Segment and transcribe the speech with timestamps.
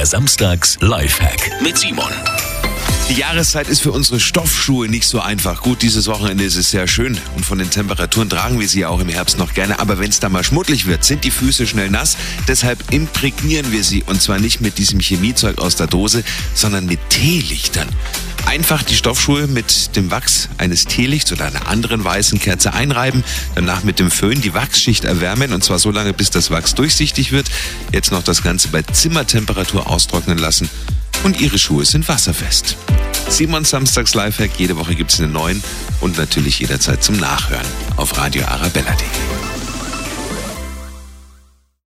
[0.00, 2.10] Der Samstags Lifehack mit Simon.
[3.10, 5.60] Die Jahreszeit ist für unsere Stoffschuhe nicht so einfach.
[5.60, 8.88] Gut, dieses Wochenende ist es sehr schön und von den Temperaturen tragen wir sie ja
[8.88, 9.78] auch im Herbst noch gerne.
[9.78, 12.16] Aber wenn es da mal schmuddelig wird, sind die Füße schnell nass.
[12.48, 16.24] Deshalb imprägnieren wir sie und zwar nicht mit diesem Chemiezeug aus der Dose,
[16.54, 17.90] sondern mit Teelichtern.
[18.50, 23.22] Einfach die Stoffschuhe mit dem Wachs eines Teelichts oder einer anderen weißen Kerze einreiben,
[23.54, 27.30] danach mit dem Föhn die Wachsschicht erwärmen und zwar so lange, bis das Wachs durchsichtig
[27.30, 27.48] wird.
[27.92, 30.68] Jetzt noch das Ganze bei Zimmertemperatur austrocknen lassen
[31.22, 32.76] und Ihre Schuhe sind wasserfest.
[33.28, 35.62] Simon Samstags Lifehack, jede Woche gibt es einen neuen
[36.00, 37.66] und natürlich jederzeit zum Nachhören
[37.98, 39.59] auf Radio Arabella.de.